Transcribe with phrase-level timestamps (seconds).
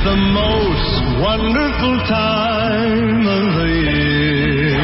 [0.00, 4.80] It's the most wonderful time of the year.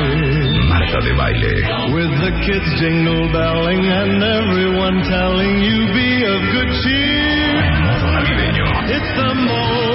[0.68, 1.56] Marta de baile.
[1.94, 7.64] With the kids jingle belling and everyone telling you be of good cheer.
[8.92, 9.85] It's the most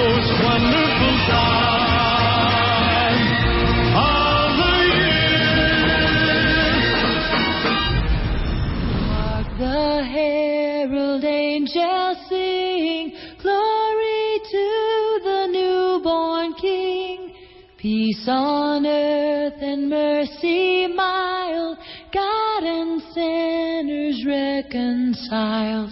[17.82, 21.78] Peace on earth and mercy mild,
[22.14, 25.90] God and sinners reconciled.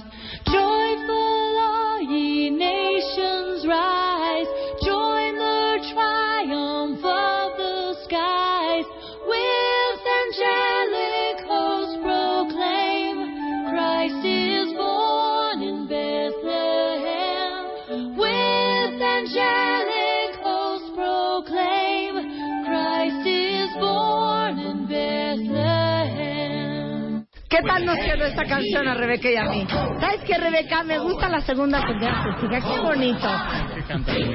[27.51, 29.67] ¿Qué tal nos quedó esta canción a Rebeca y a mí?
[29.69, 30.84] ¿Sabes qué, Rebeca?
[30.84, 32.61] Me gusta la segunda canción artística.
[32.61, 33.29] Qué bonito.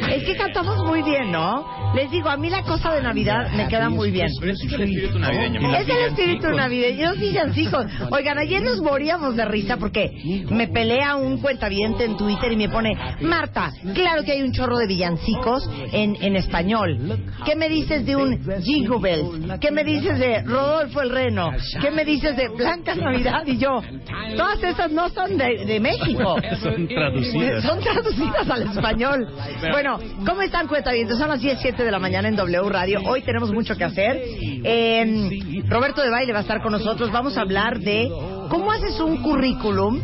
[0.09, 1.93] Es que cantamos muy bien, ¿no?
[1.95, 4.27] Les digo, a mí la cosa de Navidad me queda muy bien.
[4.27, 4.49] Es el
[4.81, 5.75] espíritu navideño.
[5.75, 7.09] Es el espíritu navideño.
[7.09, 7.85] Los villancicos.
[8.11, 10.11] Oigan, ayer nos moríamos de risa porque
[10.49, 14.77] me pelea un cuentaviente en Twitter y me pone, Marta, claro que hay un chorro
[14.77, 17.19] de villancicos en, en español.
[17.45, 19.59] ¿Qué me dices de un Jingle Bells?
[19.59, 21.51] ¿Qué me dices de Rodolfo el Reno?
[21.81, 23.43] ¿Qué me dices de Blanca Navidad?
[23.45, 23.81] Y yo,
[24.35, 26.35] todas esas no son de, de México.
[26.61, 27.63] Son traducidas.
[27.63, 29.27] Son traducidas al español.
[29.71, 31.17] Bueno, ¿cómo están cuentavientes?
[31.17, 32.99] Son las 10, 7 de la mañana en W Radio.
[33.05, 34.21] Hoy tenemos mucho que hacer.
[35.67, 37.11] Roberto de Baile va a estar con nosotros.
[37.11, 38.09] Vamos a hablar de
[38.49, 40.01] cómo haces un currículum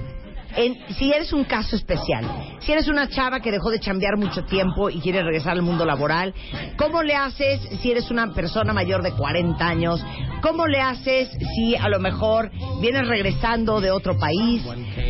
[0.55, 2.25] en- si eres un caso especial,
[2.59, 5.85] si eres una chava que dejó de chambear mucho tiempo y quiere regresar al mundo
[5.85, 6.33] laboral,
[6.77, 10.03] ¿cómo le haces si eres una persona mayor de 40 años?
[10.41, 12.51] ¿Cómo le haces si a lo mejor
[12.81, 14.63] vienes regresando de otro país?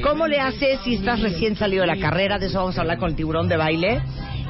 [0.03, 2.38] ¿Cómo le haces si estás recién salido de la carrera?
[2.40, 4.01] De eso vamos a hablar con el tiburón de baile.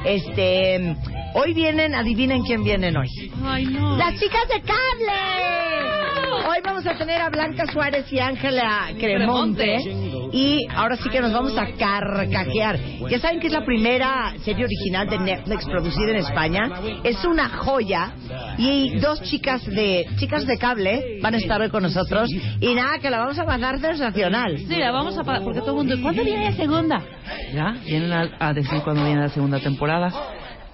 [0.04, 0.96] Este,
[1.34, 3.08] hoy vienen, adivinen quién vienen hoy.
[3.44, 3.96] Ay, no.
[3.96, 5.92] Las chicas de cable.
[6.48, 9.78] Hoy vamos a tener a Blanca Suárez y Ángela Cremonte.
[10.32, 12.78] Y ahora sí que nos vamos a carcajear.
[13.08, 16.70] Ya saben que es la primera serie original de Netflix producida en España.
[17.04, 18.12] Es una joya.
[18.58, 22.28] Y dos chicas de chicas de cable van a estar hoy con nosotros.
[22.60, 24.58] Y nada, que la vamos a mandar sensacional.
[24.58, 25.96] Sí, la vamos a pagar porque todo el mundo.
[26.02, 27.02] ¿Cuándo viene la segunda?
[27.54, 30.12] Ya, vienen a, a decir cuando viene la segunda temporada.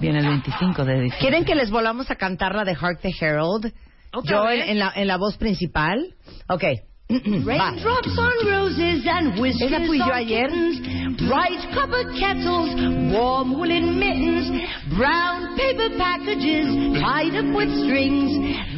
[0.01, 1.19] Viene el 25 de diciembre.
[1.21, 3.73] ¿Quieren que les volvamos a cantar la de Hark the Herald?
[4.13, 4.63] ¿Otra Yo vez?
[4.65, 6.15] en, en la, en la voz principal.
[6.49, 6.65] Ok.
[7.09, 10.49] Raindrops on roses and whiskers Esa fui yo on ayer.
[10.51, 12.75] kittens, bright copper kettles,
[13.13, 14.51] warm woolen mittens,
[14.95, 16.67] brown paper packages
[17.01, 18.31] tied up with strings.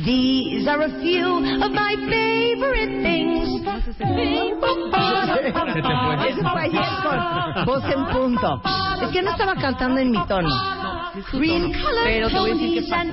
[0.06, 1.26] These are a few
[1.60, 3.48] of my favorite things.
[6.28, 8.62] Eso fue ayer con voz en punto.
[9.03, 10.48] Es que no estaba cantando en mi tono.
[11.32, 11.72] Green
[12.04, 13.04] Pero te voy a decir qué pasa.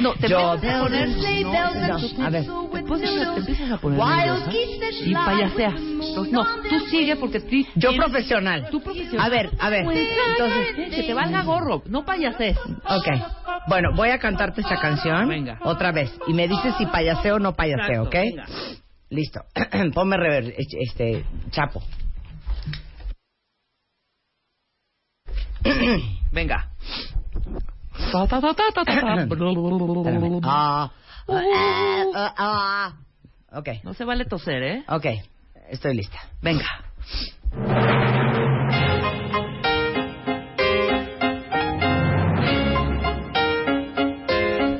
[0.00, 2.44] no, te empiezas a poner, no, a ver.
[2.44, 4.00] te empiezas a poner
[5.04, 5.80] y payaseas.
[6.30, 8.68] no, tú sigue porque tú Yo profesional.
[8.70, 9.26] Tú profesional.
[9.26, 9.86] A ver, a ver.
[9.86, 12.56] Entonces, que te valga gorro, no payases.
[12.58, 13.08] ok.
[13.66, 15.26] Bueno, voy a cantarte esta canción.
[15.28, 15.58] Venga.
[15.62, 16.12] Otra vez.
[16.26, 18.12] Y me dices si payaseo o no payaseo, ¿ok?
[18.12, 18.46] venga.
[19.08, 19.40] Listo.
[19.94, 21.82] Ponme rever, este, chapo.
[26.34, 26.68] Venga.
[30.44, 30.90] Ah,
[31.28, 32.92] ah, ah, ah.
[33.58, 34.84] Ok, No se vale toser, ¿eh?
[34.88, 35.06] ok.
[35.70, 36.18] Estoy lista.
[36.42, 36.66] Venga.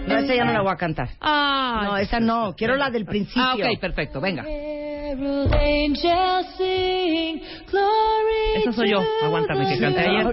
[0.06, 1.08] No, esa ya no la voy a cantar.
[1.20, 2.54] Ah, No, esa no.
[2.56, 3.42] Quiero la del principio.
[3.42, 4.44] Ah, ok, perfecto, venga.
[8.64, 9.02] Esa soy yo.
[9.22, 10.26] Aguántame, que canté ayer.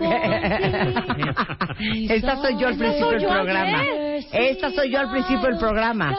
[2.10, 3.84] Esta soy yo al principio del programa.
[4.32, 6.16] Esta soy yo al principio del programa.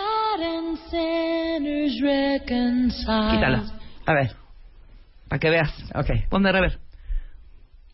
[3.31, 3.63] Quítala,
[4.07, 4.31] A ver,
[5.29, 5.71] para que veas.
[5.95, 6.11] ok.
[6.29, 6.79] Pon de rever.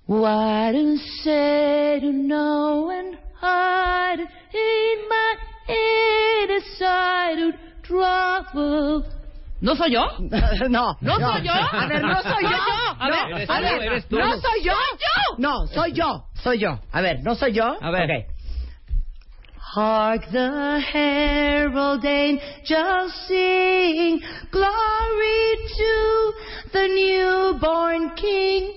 [0.07, 5.37] Wide and sad and know and hide in my
[5.69, 9.05] inner side of trouble.
[9.61, 10.07] ¿No soy yo?
[10.69, 10.97] No.
[11.01, 11.53] ¿No soy yo?
[11.53, 12.49] A ver, no soy yo.
[12.99, 14.19] A No, ver, eres a ver, eres tú.
[14.19, 14.73] no soy yo.
[15.39, 16.25] No, soy yo.
[16.43, 16.79] Soy yo.
[16.93, 17.77] A ver, no soy yo.
[17.81, 18.05] A ver.
[18.05, 18.27] Ok.
[19.75, 24.21] Hark the herald angels sing,
[24.51, 26.33] glory to
[26.73, 28.73] the newborn King.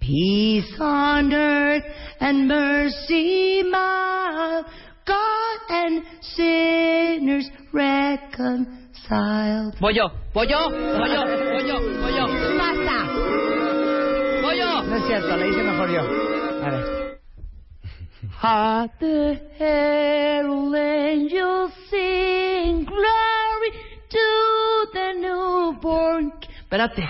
[0.00, 1.84] Peace on earth
[2.20, 4.66] and mercy mild,
[5.06, 8.75] God and sinners reconciled.
[9.08, 12.26] Voy yo, voy yo, voy yo, voy yo, voy yo.
[12.58, 13.04] ¡Basta!
[14.42, 14.82] Voy yo.
[14.82, 16.00] No es cierto, le hice mejor yo.
[16.64, 17.20] A ver.
[18.42, 23.70] Heart the herald angels sing glory
[24.10, 26.32] to the newborn.
[26.66, 27.06] Espérate.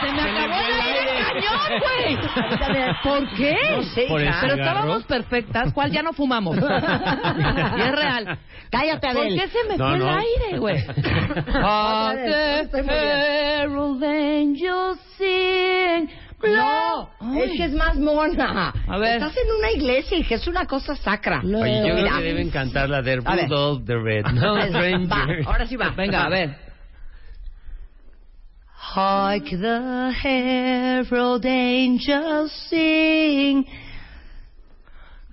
[0.00, 2.18] Se me acabó el aire cañón, güey.
[3.04, 3.56] ¿Por qué?
[3.76, 4.30] No sé, Por hija.
[4.30, 4.40] eso.
[4.40, 4.68] Pero cigarro?
[4.70, 6.56] estábamos perfectas, ¿cuál ya no fumamos?
[6.58, 8.38] y es real.
[8.70, 9.40] Cállate, ¿Por Adel.
[9.40, 10.08] qué se me No, fue no.
[10.10, 10.84] el aire, güey?
[10.88, 13.06] Otra vez, estoy muy bien.
[13.06, 16.10] Herald angels sing
[16.42, 17.40] No, glory.
[17.42, 18.72] es que es más mona.
[18.88, 19.14] A ver.
[19.22, 21.40] Estás en una iglesia y que es una cosa sacra.
[21.44, 22.16] Oye, yo creo Mira.
[22.16, 23.48] que deben cantar la de A ver.
[23.48, 25.44] Rudolph the Red Nose Va, Ranger.
[25.46, 25.90] ahora sí va.
[25.90, 26.65] Venga, a ver.
[28.96, 33.66] Hark the herald angels sing.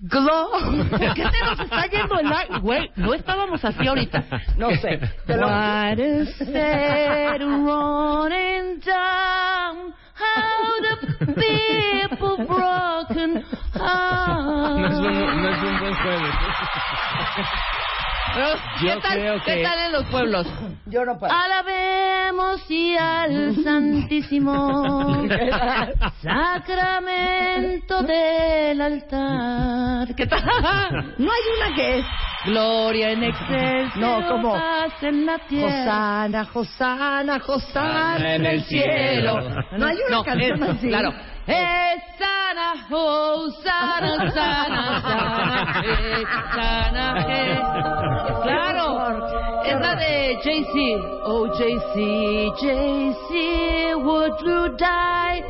[0.10, 0.83] Glory.
[0.89, 2.60] ¿Por qué se nos está yendo el aire?
[2.60, 4.21] Güey, no estábamos así ahorita.
[4.57, 5.00] No sé.
[5.25, 9.94] Te lo- What is said running down?
[10.13, 13.45] How the people broken No es,
[13.75, 14.94] heart.
[14.94, 16.33] un, no es un buen jueves.
[18.81, 20.48] ¿Qué Yo tal, creo ¿Qué que- tal en los pueblos?
[20.88, 21.31] Yo no puedo.
[22.69, 25.28] Y al Santísimo
[26.22, 30.16] Sacramento del altar.
[30.16, 30.44] ¿Qué tal?
[31.18, 32.06] No hay una que es
[32.45, 34.00] Gloria en exceso.
[34.00, 34.54] No, ¿cómo?
[34.54, 36.45] Paz en la tierra.
[36.45, 39.40] Josana, Josana, Josana en el cielo.
[39.78, 40.88] No hay una No, canción es- así.
[40.88, 41.13] Claro.
[41.45, 46.24] Eh, sana, oh, sana, sana, sana, eh,
[46.56, 47.62] sana, eh.
[48.44, 49.52] Claro.
[49.73, 51.21] Es la de Jay-Z.
[51.25, 55.41] Oh, JC, JC, would you die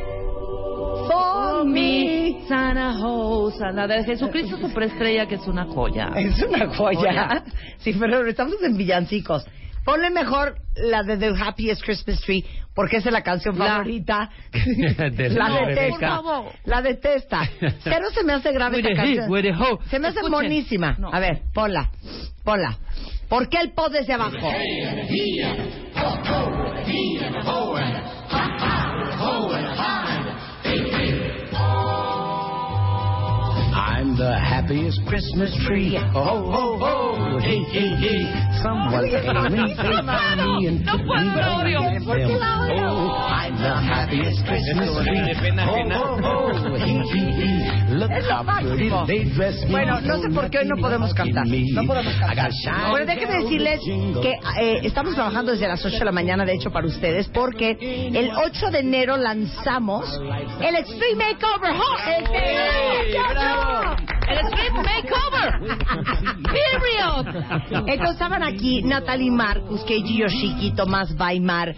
[1.06, 2.42] for me?
[2.48, 3.86] Sana, oh, sana.
[3.86, 6.10] De Jesucristo Superestrella, que es una joya.
[6.16, 6.98] Es una joya.
[6.98, 7.44] Joya.
[7.76, 9.44] Sí, pero estamos en villancicos.
[9.84, 12.44] Ponle mejor la de The Happiest Christmas Tree,
[12.74, 14.30] porque esa es la canción La- favorita.
[14.52, 16.22] De la la detesta.
[16.64, 17.42] La detesta.
[17.82, 19.78] Cero se me hace grave With esta canción.
[19.90, 20.96] Se me hace monísima.
[20.98, 21.12] No.
[21.12, 21.90] A ver, ponla.
[22.44, 22.78] Ponla.
[23.28, 24.36] ¿Por qué el pod desde abajo?
[33.76, 35.96] I'm the happiest Christmas tree.
[36.14, 36.78] Ho, ho,
[37.40, 38.26] hey, hey, hey.
[38.62, 39.10] Someone
[40.84, 41.44] No puedo.
[42.06, 45.34] Oh, I'm the happiest Christmas tree.
[47.94, 49.70] Look how pretty they dress me.
[49.70, 51.46] Bueno, no sé por qué hoy no podemos cantar.
[51.46, 52.50] No podemos cantar.
[52.90, 53.80] Bueno, déjenme decirles
[54.22, 57.76] que eh, estamos trabajando desde las 8 de la mañana, de hecho, para ustedes, porque
[57.80, 60.20] el 8 de enero lanzamos
[60.60, 61.72] el Extreme Makeover.
[61.74, 61.96] ¡Oh!
[62.08, 63.18] ¡Excelente!
[63.30, 63.93] ¡Bravo!
[64.28, 65.60] El Street Makeover.
[66.44, 67.26] Period.
[67.86, 71.74] Entonces estaban aquí Natalie Marcus, Keiji Yoshiki, Tomás Weimar,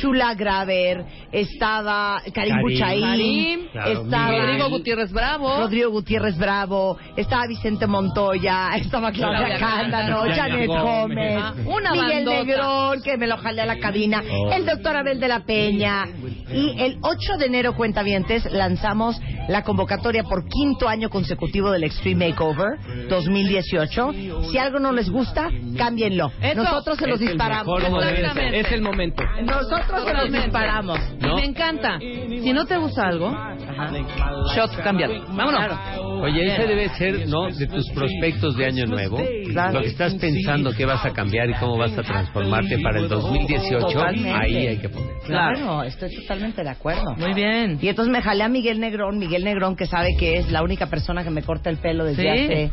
[0.00, 2.62] Shula Graver, estaba Karim Karim.
[2.62, 3.68] Buchaín.
[3.72, 4.46] Claro, estaba Miguel.
[4.46, 5.56] Rodrigo Gutiérrez Bravo.
[5.58, 11.42] Rodrigo Gutiérrez Bravo, estaba Vicente Montoya, estaba Claudia Claudia Cándano, Janet Gómez.
[11.66, 12.44] Una Miguel bandota.
[12.44, 14.52] Negrón, que me lo jalé a la cabina, Oh.
[14.52, 16.04] el doctor Abel de la Peña.
[16.52, 22.30] Y el 8 de enero, cuentavientes, lanzamos la convocatoria por quinto año consecutivo del Extreme
[22.30, 24.12] Makeover 2018.
[24.50, 26.30] Si algo no les gusta, cámbienlo.
[26.54, 27.80] Nosotros se los disparamos.
[28.52, 29.22] Es el momento.
[29.42, 30.98] Nosotros se los disparamos.
[31.20, 31.36] ¿No?
[31.36, 31.98] Me encanta.
[31.98, 33.32] Si no te gusta algo,
[34.54, 35.24] shot, cámbialo.
[35.34, 35.78] Vámonos.
[36.22, 37.48] Oye, ese debe ser, ¿no?
[37.50, 39.18] De tus prospectos de año nuevo.
[39.50, 39.74] Claro.
[39.74, 43.08] Lo que estás pensando que vas a cambiar y cómo vas a transformarte para el
[43.08, 43.86] 2018.
[43.86, 44.30] Totalmente.
[44.30, 45.10] Ahí hay que poner.
[45.26, 47.14] Claro, estoy totalmente de acuerdo.
[47.16, 47.78] Muy bien.
[47.80, 50.86] Y entonces me jalé a Miguel Negrón, Miguel Negrón que sabe que es la única
[50.86, 52.28] persona que me corta el pelo desde Sí.
[52.28, 52.70] hace...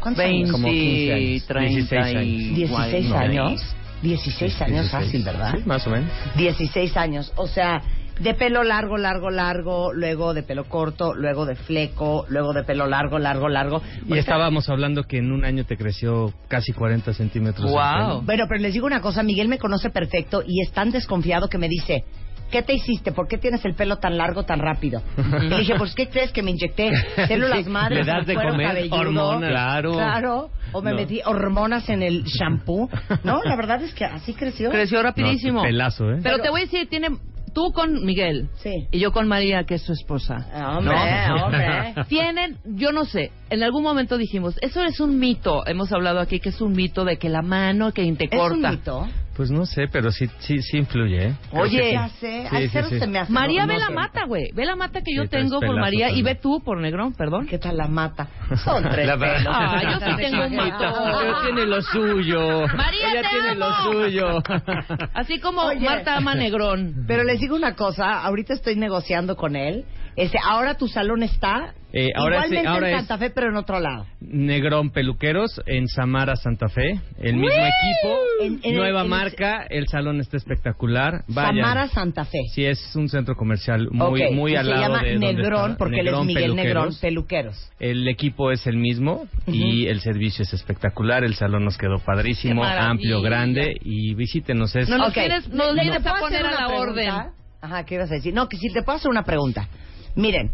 [0.00, 0.50] ¿Cuántos años?
[0.50, 1.46] 20, Como 15 años.
[1.46, 2.54] 30 16 y...
[2.54, 3.76] 16 no, años.
[4.02, 4.90] 16 años 16.
[4.90, 5.54] fácil, ¿verdad?
[5.56, 6.10] Sí, más o menos.
[6.36, 7.32] 16 años.
[7.36, 7.82] O sea,
[8.20, 12.86] de pelo largo, largo, largo, luego de pelo corto, luego de fleco, luego de pelo
[12.86, 13.82] largo, largo, largo.
[14.06, 17.70] Y estábamos hablando que en un año te creció casi 40 centímetros.
[17.70, 18.22] Wow.
[18.22, 21.56] Bueno, pero les digo una cosa, Miguel me conoce perfecto y es tan desconfiado que
[21.56, 22.04] me dice,
[22.50, 23.12] ¿qué te hiciste?
[23.12, 25.02] ¿Por qué tienes el pelo tan largo tan rápido?
[25.42, 26.90] Y le dije, pues ¿qué crees que me inyecté?
[27.28, 28.96] Células Sí, madres, le das de comer cabelludo.
[28.98, 29.50] hormonas.
[29.50, 29.92] Claro.
[29.92, 30.50] Claro.
[30.72, 30.96] O me No.
[30.96, 32.88] metí hormonas en el shampoo.
[33.24, 34.70] No, la verdad es que así creció.
[34.70, 35.58] Creció rapidísimo.
[35.60, 36.20] No, pelazo, ¿eh?
[36.22, 37.08] Pero te voy a decir, tiene
[37.52, 38.86] tú con Miguel Sí.
[38.92, 40.46] y yo con María, que es su esposa.
[40.54, 40.94] Ah, Hombre,
[41.28, 41.44] ¿no?
[41.46, 41.94] hombre.
[42.08, 46.38] Tienen, yo no sé, en algún momento dijimos, eso es un mito, hemos hablado aquí
[46.38, 48.70] que es un mito de que la mano que te ¿Es un corta.
[48.70, 49.08] mito?
[49.36, 51.34] Pues no sé, pero sí, sí, sí influye, ¿eh?
[51.50, 51.92] Creo Oye, que sí.
[51.92, 52.98] ya sé, Sí, a sí, cero sí.
[52.98, 53.32] se me hace.
[53.32, 54.50] María No, ve no la mata, güey.
[54.52, 57.46] Ve la mata que yo tengo por María y ve tú por Negrón, perdón.
[57.46, 58.28] ¿Qué tal la mata?
[58.64, 59.46] Son tres La- pelos.
[59.56, 60.94] Ah, yo sí tengo un matón.
[61.20, 62.66] Pero tiene lo suyo.
[62.76, 64.42] María, Ella te tiene lo suyo.
[65.14, 65.80] Así como Oye.
[65.86, 67.04] Marta ama Negrón.
[67.06, 69.84] Pero les digo una cosa, ahorita estoy negociando con él.
[70.16, 73.56] Este, ahora tu salón está Eh, ahora sí, ahora en es- Santa Fe, pero en
[73.56, 74.06] otro lado.
[74.20, 77.00] Negrón Peluqueros en Samara, Santa Fe.
[77.20, 79.66] El mismo equipo, En- en nueva en marca.
[79.68, 81.24] El salón está espectacular.
[81.26, 81.48] Vaya.
[81.62, 82.38] Samara Santa Fe.
[82.54, 86.00] Sí, es un centro comercial muy, Ok, muy al se lado llama de Negrón porque
[86.00, 86.56] él es Miguel Peluqueros.
[86.64, 87.70] Negrón, peluqueros.
[87.80, 91.24] El equipo es el mismo y el servicio es espectacular.
[91.24, 94.76] El salón nos quedó padrísimo, amplio, grande y visítenos.
[94.76, 95.14] Es No, nos Ok.
[95.14, 96.94] tienes, nos ¿Le- vienes le a poner a la una orden.
[97.06, 97.32] pregunta?
[97.62, 98.32] Ajá, ¿qué ibas a decir?
[98.32, 99.68] No, que si te puedo hacer una pregunta.
[100.16, 100.50] Miren,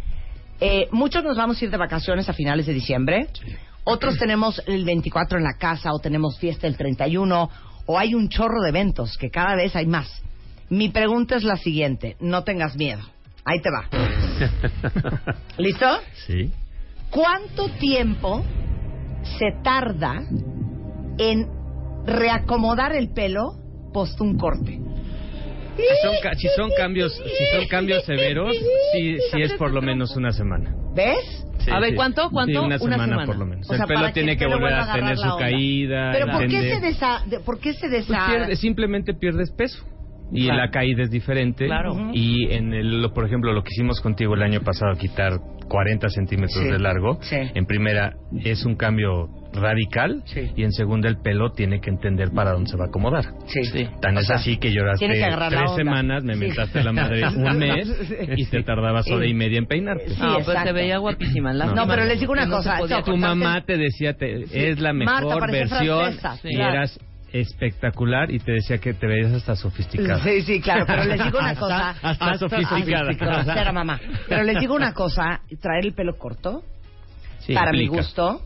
[0.61, 3.29] eh, muchos nos vamos a ir de vacaciones a finales de diciembre.
[3.85, 7.51] Otros tenemos el 24 en la casa o tenemos fiesta el 31
[7.87, 10.23] o hay un chorro de eventos que cada vez hay más.
[10.69, 13.03] Mi pregunta es la siguiente, no tengas miedo.
[13.45, 13.89] Ahí te va.
[15.59, 15.87] ¿Listo?
[16.27, 16.51] Sí.
[17.11, 18.45] ¿Cuánto tiempo
[19.39, 20.25] se tarda
[21.19, 21.49] en
[22.05, 23.55] reacomodar el pelo
[23.93, 24.81] post un corte?
[25.77, 28.57] Si son, si son cambios, si son cambios severos,
[28.93, 30.75] sí, sí es por lo menos una semana.
[30.95, 31.45] ¿Ves?
[31.59, 31.95] Sí, A ver.
[31.95, 32.31] ¿cuánto?
[32.31, 32.53] ¿Cuánto?
[32.53, 33.27] Sí, una, Una semana, semana.
[33.27, 33.69] por lo menos.
[33.69, 36.11] O sea, el pelo que tiene que volver a tener su caída.
[36.13, 38.27] Pero ¿por qué, se desa de- ¿por qué se Pues desa...
[38.27, 39.85] pierde- simplemente pierdes peso.
[40.33, 40.61] Y Claro.
[40.61, 41.67] la caída es diferente.
[41.67, 42.11] Claro.
[42.13, 45.35] Y en el, lo- por ejemplo, lo que hicimos contigo el año pasado, quitar
[45.69, 46.69] 40 centímetros Sí.
[46.71, 47.37] de largo, Sí.
[47.55, 48.13] en primera
[48.45, 50.51] es un cambio radical Sí.
[50.55, 53.25] y en segunda el pelo tiene que entender para dónde se va a acomodar.
[53.47, 53.89] Sí.
[54.01, 55.15] Tan O es sea, así que lloraste que
[55.49, 56.41] tres semanas, me Sí.
[56.41, 57.89] mentaste la madre un mes
[58.37, 60.11] y te tardabas hora y media en peinarte.
[60.11, 60.63] Sí, no, exacto.
[60.67, 61.53] se veía guapísima.
[61.53, 61.87] No.
[61.87, 66.13] pero les digo una no cosa, Tu mamá te decía, te- es la mejor versión
[66.15, 66.39] francesa.
[66.49, 66.75] y Claro.
[66.75, 66.99] eras
[67.33, 70.23] espectacular y te decía que te veías hasta sofisticada.
[70.23, 71.91] Sí, sí, claro, pero les digo una Hasta- cosa.
[72.03, 73.13] hasta sofisticada.
[73.13, 74.01] Grosera, mamá.
[74.29, 76.63] Pero les digo una cosa, traer el pelo corto,
[77.41, 78.41] Sí, para mi gusto,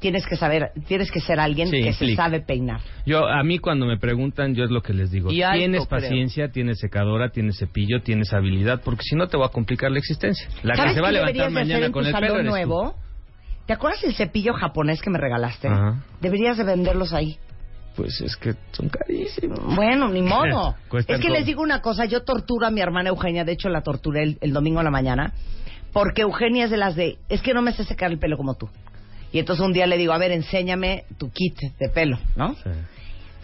[0.00, 2.80] tienes que saber, tienes que ser alguien Sí, que se sabe peinar.
[3.06, 5.30] Yo, a mí cuando me preguntan, yo es lo que les digo.
[5.30, 6.00] Y tienes creo.
[6.00, 9.98] paciencia, tienes secadora, tienes cepillo, tienes habilidad, porque si no te va a complicar la
[9.98, 10.48] existencia.
[10.64, 12.50] La que ¿Sabes se va a levantar mañana con el pelo eres tú.
[12.50, 12.94] nuevo?
[13.66, 15.68] ¿Te acuerdas el cepillo japonés que me regalaste?
[15.68, 16.02] Ajá.
[16.20, 17.36] Deberías de venderlos ahí.
[17.96, 19.74] Pues es que son carísimos.
[19.74, 20.74] Bueno, ni modo.
[20.92, 21.28] Es que todo.
[21.30, 24.38] les digo una cosa, yo torturo a mi hermana Eugenia, de hecho la torturé el,
[24.40, 25.32] el domingo a la mañana,
[25.92, 28.54] porque Eugenia es de las de, es que no me sé secar el pelo como
[28.54, 28.68] tú.
[29.32, 32.54] Y entonces un día le digo, a ver, enséñame tu kit de pelo, ¿no?
[32.56, 32.70] Sí.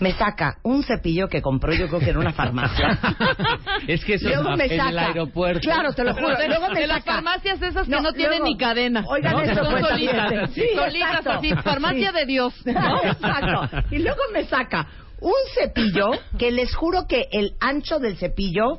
[0.01, 2.99] Me saca un cepillo que compró yo creo que en una farmacia.
[3.89, 4.91] Es que eso Luego es me en saca.
[4.91, 5.61] el aeropuerto.
[5.61, 6.37] Claro, te lo juro.
[6.37, 7.15] De, Luego me de las saca.
[7.15, 9.05] farmacias esas que No, no, tienen luego- ni cadena.
[9.09, 10.51] Oigan Son cuenta solitas.
[10.53, 11.31] Sí, solitas exacto.
[11.33, 11.55] así.
[11.63, 12.17] Farmacia Sí.
[12.19, 12.55] de Dios.
[12.67, 13.03] ¿no?
[13.03, 13.77] Exacto.
[13.91, 14.87] Y luego me saca
[15.21, 18.79] un cepillo que les juro que el ancho del cepillo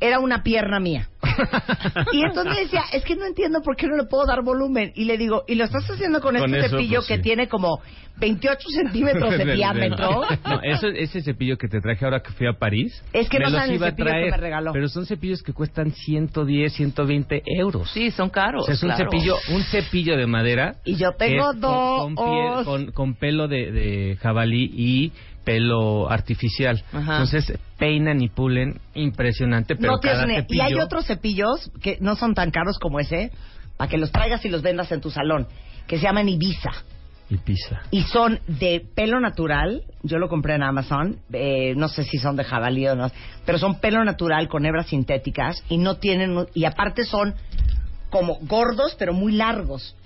[0.00, 1.08] era una pierna mía.
[2.12, 4.92] Y entonces decía, es que no entiendo por qué no le puedo dar volumen.
[4.94, 7.22] Y le digo, ¿y lo estás haciendo con, Con este eso, cepillo pues, que sí.
[7.22, 7.80] tiene como
[8.18, 10.22] 28 centímetros de diámetro?
[10.44, 13.02] No, eso, ese cepillo que te traje ahora que fui a París.
[13.12, 14.72] Es que no saben el cepillo que traer, me regaló.
[14.72, 17.90] Pero son cepillos que cuestan 110, 120 euros.
[17.92, 18.62] Sí, son caros.
[18.62, 19.10] O sea, es un claro.
[19.10, 20.76] cepillo, un cepillo de madera.
[20.84, 22.02] Y yo tengo con- dos.
[22.04, 25.12] Con, piel- con- con pelo de, de jabalí y
[25.44, 26.82] pelo artificial.
[26.92, 27.12] Ajá.
[27.12, 30.34] Entonces peinan y pulen impresionante, pero no cada tiene.
[30.34, 30.62] Y cepillo.
[30.64, 33.30] hay otros cepillos que no son tan caros como ese,
[33.76, 35.46] para que los traigas y los vendas en tu salón,
[35.86, 36.72] que se llaman Ibiza.
[37.44, 37.82] Pisa.
[37.90, 39.82] Y son de pelo natural.
[40.02, 41.18] Yo lo compré en Amazon.
[41.32, 43.10] eh, no sé si son de jabalí o no.
[43.44, 45.62] Pero son pelo natural con hebras sintéticas.
[45.68, 46.46] Y no tienen.
[46.54, 47.34] Y aparte son
[48.10, 49.96] como gordos, pero muy largos.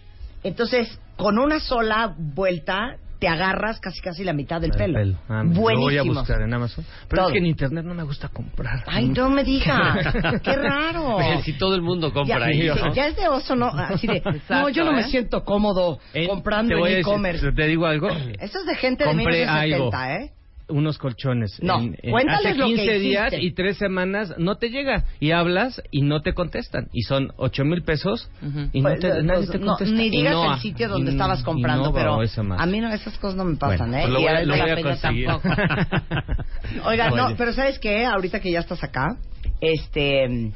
[0.42, 4.98] Entonces, con una sola vuelta, te agarras casi casi la mitad del El pelo.
[4.98, 5.18] pelo.
[5.28, 6.84] Ah, lo voy a buscar en Amazon.
[7.08, 7.28] Pero Todo.
[7.28, 8.84] es que en internet no me gusta comprar.
[8.87, 10.14] Ay, no me digas.
[10.42, 11.16] Qué raro.
[11.16, 12.94] Oye, si todo el mundo compra ya, ahí, ¿no?
[12.94, 13.66] ya es de oso, ¿no?
[13.66, 15.08] Así de, no, yo no me ¿eh?
[15.10, 15.98] siento cómodo
[16.28, 17.52] comprando en e-commerce.
[17.52, 18.08] Te digo algo.
[18.08, 20.25] Eso es de gente de Compré 1970, algo.
[20.25, 20.30] ¿eh?
[20.68, 21.58] Unos colchones.
[21.62, 25.04] No, en- en- cuéntales hace lo que 15 días y tres semanas no te llega.
[25.20, 26.88] Y hablas y no te contestan.
[26.92, 28.30] Y son ocho mil pesos
[28.72, 29.94] y no Pues, te, nadie pues, te no, contesta.
[29.94, 33.44] ni digas el sitio donde estabas comprando, Innova pero a mí no esas cosas no
[33.44, 34.00] me pasan, Bueno, ¿eh?
[34.02, 35.26] pues lo Y voy a- a lo voy a conseguir.
[35.26, 35.48] tampoco.
[36.87, 38.04] Oigan, no, pero ¿sabes qué?
[38.04, 39.16] Ahorita que ya estás acá,
[39.60, 40.52] este,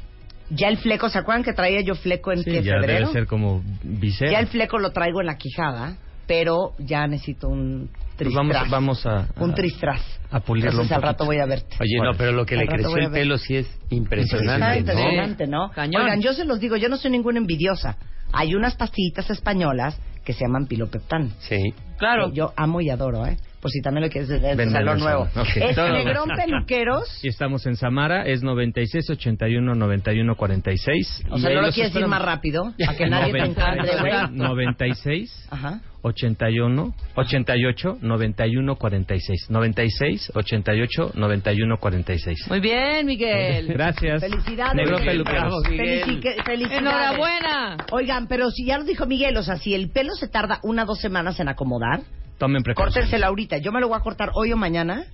[0.49, 2.99] ya el fleco, ¿se acuerdan que traía yo fleco en Sí, qué, ya febrero?
[3.07, 4.31] debe ser como visera.
[4.31, 8.69] Ya el fleco lo traigo en la quijada, pero ya necesito un Pues tristras.
[8.69, 10.01] vamos, vamos a, a- un tristras.
[10.31, 11.75] a pulirlo Entonces un al rato voy a verte.
[11.79, 14.77] Oye, no, pero lo que Al le creció el pelo sí es impresionante, ¿no?
[14.79, 15.71] impresionante, ¿no?
[15.71, 16.03] Cañón.
[16.03, 17.97] Oigan, yo se los digo, yo no soy ninguna envidiosa.
[18.31, 21.31] Hay unas pastillitas españolas que se llaman pilopeptán.
[21.39, 21.73] Sí.
[21.97, 22.29] Claro.
[22.29, 23.37] que yo amo y adoro, ¿eh?
[23.63, 25.25] Por si también lo quieres desde el salón nuevo.
[25.29, 25.47] salón.
[25.47, 25.57] Ok.
[25.57, 25.89] Es Todo.
[25.89, 27.23] Negrón Peluqueros.
[27.23, 31.23] Y estamos en Samara, es 96 81 91 46.
[31.31, 32.09] O Y sea, no lo quieres esperamos.
[32.09, 34.11] más rápido, para que nadie te encuentre, güey.
[34.31, 35.79] 96 Ajá.
[36.01, 43.67] 81 88 91 46 96 88 91 46 Muy bien, Miguel.
[43.67, 44.21] Gracias.
[44.21, 44.75] Felicidades.
[44.75, 45.63] Negro peluqueros.
[45.65, 46.79] Felici- felicidades.
[46.81, 47.77] Enhorabuena.
[47.91, 50.83] Oigan, pero si ya lo dijo Miguel, o sea, si el pelo se tarda una
[50.83, 52.01] o dos semanas en acomodar,
[52.37, 52.93] Tomen precaución.
[52.93, 53.57] córtensela ahorita.
[53.57, 55.05] Yo me lo voy a cortar hoy o mañana.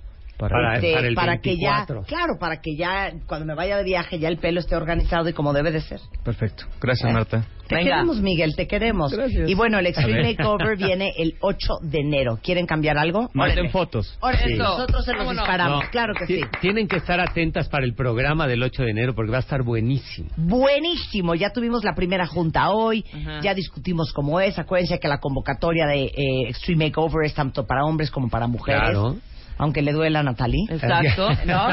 [0.48, 2.02] Para, este, para el para que ya, 24.
[2.04, 5.32] claro, para que ya cuando me vaya de viaje ya el pelo esté organizado y
[5.32, 6.00] como debe de ser.
[6.24, 6.64] Perfecto.
[6.80, 7.12] Gracias, Eh.
[7.12, 7.44] Marta.
[7.68, 7.90] Te Venga.
[7.92, 9.12] queremos, Miguel, te queremos.
[9.12, 9.48] Gracias.
[9.48, 10.36] Y bueno, el Extreme ver.
[10.36, 12.36] Makeover viene el 8 de enero.
[12.42, 13.30] ¿Quieren cambiar algo?
[13.32, 14.18] Manden fotos.
[14.20, 14.54] Órale, Sí.
[14.56, 15.42] nosotros se los Vámonos.
[15.44, 15.84] disparamos.
[15.84, 16.34] No, Claro que sí.
[16.40, 19.40] ti- Tienen que estar atentas para el programa del 8 de enero porque va a
[19.40, 20.28] estar buenísimo.
[20.36, 23.04] Buenísimo, ya tuvimos la primera junta hoy,
[23.42, 27.84] ya discutimos cómo es, acuérdense que la convocatoria de eh, Extreme Makeover es tanto para
[27.84, 29.16] hombres como para mujeres, Claro.
[29.60, 30.64] Aunque le duela a Natalie.
[30.70, 31.28] Exacto.
[31.46, 31.68] ¿no?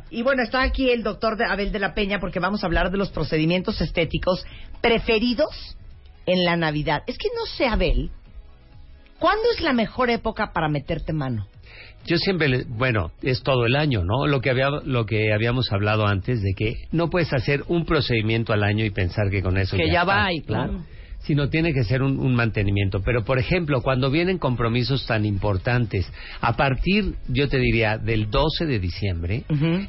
[0.10, 2.90] Y bueno, está aquí el doctor de Abel de la Peña porque vamos a hablar
[2.90, 4.44] de los procedimientos estéticos
[4.80, 5.76] preferidos
[6.26, 7.02] en la Navidad.
[7.06, 8.10] Es que no sé, Abel,
[9.18, 11.46] ¿cuándo es la mejor época para meterte mano?
[12.06, 14.26] Yo siempre, le- bueno, es todo el año, ¿no?
[14.26, 18.52] Lo que, había, lo que habíamos hablado antes de que no puedes hacer un procedimiento
[18.52, 20.84] al año y pensar que con eso Que ya, ya está, va y claro.
[21.24, 23.00] Sino tiene que ser un, un mantenimiento.
[23.04, 28.66] Pero, por ejemplo, cuando vienen compromisos tan importantes, a partir, yo te diría, del 12
[28.66, 29.44] de diciembre,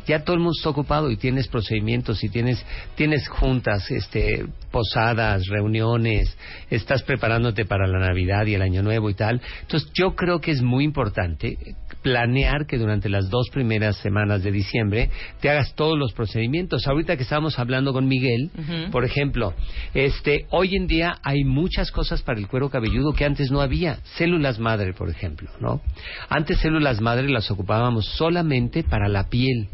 [0.08, 2.65] ya todo el mundo está ocupado y tienes procedimientos y tienes
[2.96, 6.36] tienes juntas, este posadas, reuniones,
[6.70, 9.42] estás preparándote para la Navidad y el Año Nuevo y tal.
[9.62, 11.58] Entonces, yo creo que es muy importante
[12.05, 15.09] planear que durante las dos primeras semanas de diciembre
[15.41, 16.85] te hagas todos los procedimientos.
[16.85, 18.51] Ahorita que estábamos hablando con Miguel,
[18.91, 19.55] por ejemplo,
[19.95, 23.97] este hoy en día hay muchas cosas para el cuero cabelludo que antes no había.
[24.17, 25.81] Células madre, por ejemplo, ¿no?
[26.29, 29.69] Antes células madre las ocupábamos solamente para la piel.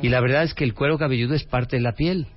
[0.00, 2.28] Y la verdad es que el cuero cabelludo es parte de la piel.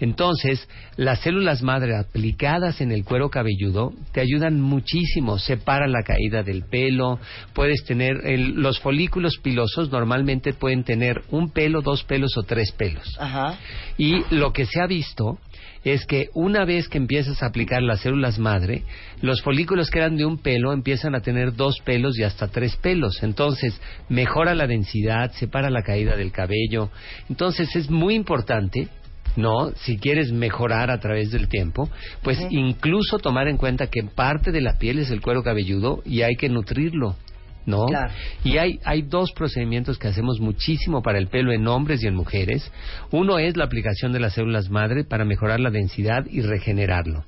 [0.00, 6.42] Entonces, las células madre aplicadas en el cuero cabelludo te ayudan muchísimo, separan la caída
[6.42, 7.18] del pelo,
[7.52, 12.72] puedes tener el- los folículos pilosos normalmente pueden tener un pelo, dos pelos o tres
[12.72, 13.04] pelos.
[13.18, 13.58] Ajá.
[13.98, 15.38] Y lo que se ha visto
[15.84, 18.84] es que una vez que empiezas a aplicar las células madre,
[19.20, 22.76] los folículos que eran de un pelo empiezan a tener dos pelos y hasta tres
[22.76, 23.20] pelos.
[23.22, 26.90] Entonces, mejora la densidad, separa la caída del cabello.
[27.28, 28.88] Entonces, es muy importante,
[29.36, 29.70] ¿no?
[29.76, 31.88] Si quieres mejorar a través del tiempo,
[32.22, 36.22] pues incluso tomar en cuenta que parte de la piel es el cuero cabelludo y
[36.22, 37.16] hay que nutrirlo.
[37.64, 37.86] ¿no?
[37.86, 38.12] Claro.
[38.42, 42.14] Y hay, hay dos procedimientos que hacemos muchísimo para el pelo en hombres y en
[42.16, 42.70] mujeres.
[43.12, 47.24] Uno es la aplicación de las células madre para mejorar la densidad y regenerarlo.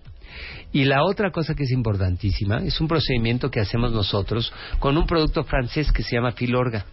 [0.72, 5.06] Y la otra cosa que es importantísima es un procedimiento que hacemos nosotros con un
[5.06, 6.84] producto francés que se llama Filorga.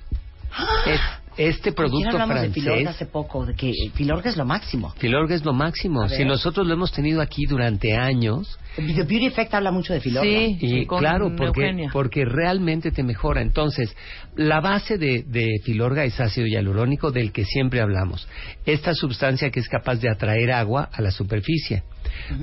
[0.86, 1.02] Es-
[1.48, 4.94] este producto hablamos de Filorga francés hace poco, de que Filorga es lo máximo.
[4.98, 6.08] Filorga es lo máximo.
[6.10, 10.30] Si nosotros lo hemos tenido aquí durante años, The Beauty Effect habla mucho de Filorga.
[10.30, 10.58] Sí.
[10.60, 11.90] y con claro, porque, Eugenia.
[11.92, 13.42] porque realmente te mejora.
[13.42, 13.96] Entonces,
[14.36, 18.28] la base de, de Filorga es ácido hialurónico del que siempre hablamos.
[18.66, 21.84] Esta sustancia que es capaz de atraer agua a la superficie.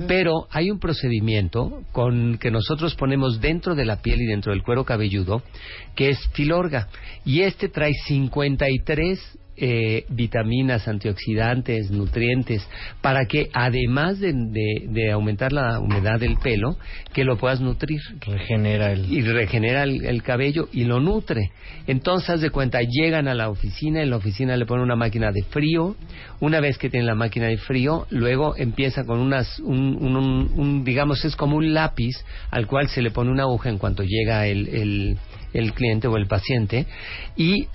[0.07, 4.63] Pero hay un procedimiento con que nosotros ponemos dentro de la piel y dentro del
[4.63, 5.43] cuero cabelludo
[5.95, 6.87] que es Filorga.
[7.25, 12.67] Y este trae 53 eh, vitaminas, antioxidantes, nutrientes,
[13.01, 16.77] para que además de, de- de aumentar la humedad del pelo,
[17.13, 17.99] que lo puedas nutrir.
[18.21, 19.11] Regenera el...
[19.11, 21.51] Y regenera el, el cabello y lo nutre.
[21.87, 25.31] Entonces, haz de cuenta, llegan a la oficina, en la oficina le ponen una máquina
[25.31, 25.95] de frío.
[26.39, 30.51] Una vez que tienen la máquina de frío, luego empieza con unas, un, un- un-
[30.55, 32.15] un, digamos, es como un lápiz
[32.51, 35.17] al cual se le pone una aguja en cuanto llega el, el,
[35.53, 36.85] el cliente o el paciente.
[37.35, 37.67] Y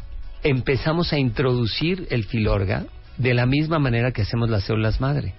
[0.44, 2.84] empezamos a introducir el filorga
[3.16, 5.34] de la misma manera que hacemos las células madre.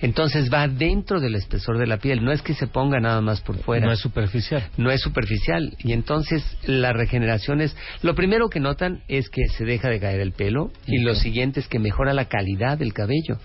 [0.00, 3.40] Entonces va dentro del espesor de la piel, no es que se ponga nada más
[3.40, 3.86] por fuera.
[3.86, 4.62] No es superficial.
[4.76, 5.74] no es superficial.
[5.78, 10.20] Y entonces la regeneración es lo primero que notan es que se deja de caer
[10.20, 13.38] el pelo y lo siguiente es que mejora la calidad del cabello.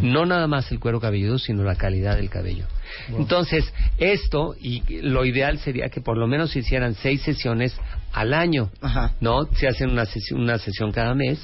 [0.00, 2.66] No nada más el cuero cabelludo sino la calidad del cabello.
[3.08, 7.76] Entonces esto y lo ideal sería que por lo menos se hicieran seis sesiones
[8.16, 9.12] al año Ajá.
[9.20, 11.38] no se hacen una sesión, una sesión cada mes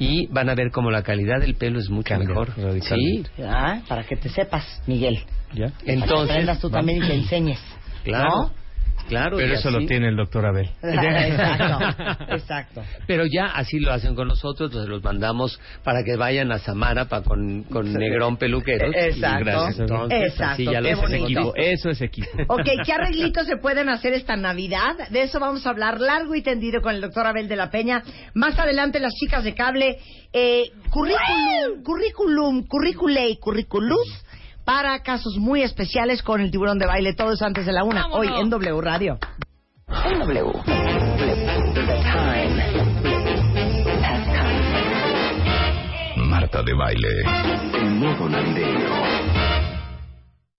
[0.00, 2.52] y van a ver como la calidad del pelo es mucho Cambia mejor
[2.82, 3.24] sí.
[3.40, 5.20] Ah, para que te sepas, Miguel.
[5.54, 5.68] ¿Ya?
[5.68, 7.60] Para que entonces aprendas tú también y te enseñes.
[8.02, 8.28] Claro.
[8.28, 8.57] ¿No?
[9.08, 9.36] Claro.
[9.36, 10.70] Pero eso así- lo tiene el doctor Abel.
[10.82, 12.82] exacto, exacto.
[13.06, 17.06] Pero ya así lo hacen con nosotros, entonces los mandamos para que vayan a Samara
[17.06, 18.94] pa- con, con Negrón Peluqueros.
[18.94, 19.44] y Exacto.
[19.44, 21.52] gracias, entonces, Exacto, así ya es equipo.
[21.56, 22.28] Eso es equipo.
[22.48, 25.08] Ok, ¿qué arreglitos se pueden hacer esta Navidad?
[25.10, 28.02] De eso vamos a hablar largo y tendido con el doctor Abel de la Peña.
[28.34, 29.98] Más adelante, las chicas de cable.
[30.32, 34.06] Eh, currículum, currículum, currícula y curriculus
[34.68, 37.14] para casos muy especiales con el tiburón de baile.
[37.14, 38.08] Todo eso antes de la una.
[38.08, 39.18] Hoy en W Radio.
[40.04, 40.52] En W.
[46.16, 47.08] Marta de baile.
[47.80, 49.17] El modo navideño.